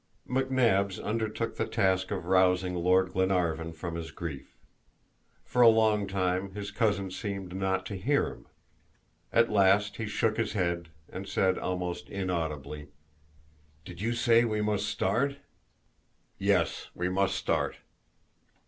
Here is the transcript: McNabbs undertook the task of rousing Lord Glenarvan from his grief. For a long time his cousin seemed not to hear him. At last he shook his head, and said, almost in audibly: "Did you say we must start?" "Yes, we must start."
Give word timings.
McNabbs 0.27 0.99
undertook 1.03 1.57
the 1.57 1.67
task 1.67 2.09
of 2.09 2.25
rousing 2.25 2.73
Lord 2.73 3.11
Glenarvan 3.13 3.71
from 3.73 3.93
his 3.93 4.09
grief. 4.09 4.57
For 5.45 5.61
a 5.61 5.67
long 5.69 6.07
time 6.07 6.55
his 6.55 6.71
cousin 6.71 7.11
seemed 7.11 7.53
not 7.55 7.85
to 7.85 7.95
hear 7.95 8.25
him. 8.29 8.47
At 9.31 9.51
last 9.51 9.97
he 9.97 10.07
shook 10.07 10.37
his 10.37 10.53
head, 10.53 10.89
and 11.11 11.29
said, 11.29 11.59
almost 11.59 12.09
in 12.09 12.31
audibly: 12.31 12.87
"Did 13.85 14.01
you 14.01 14.13
say 14.13 14.43
we 14.43 14.59
must 14.59 14.87
start?" 14.87 15.35
"Yes, 16.39 16.87
we 16.95 17.07
must 17.07 17.35
start." 17.35 17.75